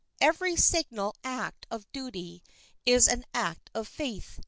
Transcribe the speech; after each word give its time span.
Every 0.19 0.55
signal 0.55 1.13
act 1.23 1.67
of 1.69 1.91
duty 1.91 2.41
is 2.87 3.07
an 3.07 3.23
act 3.35 3.69
of 3.75 3.87
faith. 3.87 4.39